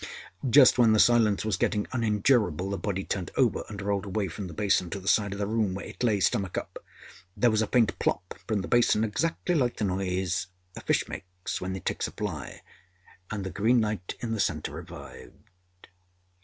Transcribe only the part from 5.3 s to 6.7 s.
of the room, where it lay stomach